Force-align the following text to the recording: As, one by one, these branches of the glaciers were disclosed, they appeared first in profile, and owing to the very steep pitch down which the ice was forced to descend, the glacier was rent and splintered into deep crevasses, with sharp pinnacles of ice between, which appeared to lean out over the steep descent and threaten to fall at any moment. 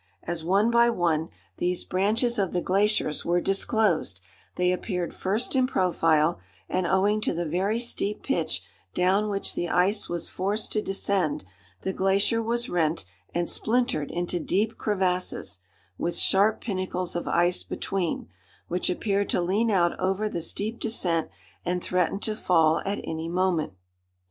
As, 0.23 0.43
one 0.43 0.71
by 0.71 0.89
one, 0.89 1.29
these 1.57 1.83
branches 1.83 2.39
of 2.39 2.53
the 2.53 2.61
glaciers 2.61 3.23
were 3.23 3.39
disclosed, 3.39 4.19
they 4.55 4.71
appeared 4.71 5.13
first 5.13 5.55
in 5.55 5.67
profile, 5.67 6.39
and 6.67 6.87
owing 6.87 7.21
to 7.21 7.35
the 7.35 7.45
very 7.45 7.79
steep 7.79 8.23
pitch 8.23 8.63
down 8.95 9.29
which 9.29 9.53
the 9.53 9.69
ice 9.69 10.09
was 10.09 10.27
forced 10.27 10.71
to 10.71 10.81
descend, 10.81 11.45
the 11.81 11.93
glacier 11.93 12.41
was 12.41 12.67
rent 12.67 13.05
and 13.35 13.47
splintered 13.47 14.09
into 14.09 14.39
deep 14.39 14.75
crevasses, 14.75 15.59
with 15.99 16.17
sharp 16.17 16.61
pinnacles 16.61 17.15
of 17.15 17.27
ice 17.27 17.61
between, 17.61 18.27
which 18.69 18.89
appeared 18.89 19.29
to 19.29 19.39
lean 19.39 19.69
out 19.69 19.91
over 19.99 20.27
the 20.27 20.41
steep 20.41 20.79
descent 20.79 21.29
and 21.63 21.83
threaten 21.83 22.19
to 22.21 22.35
fall 22.35 22.81
at 22.87 22.97
any 23.03 23.29
moment. 23.29 23.73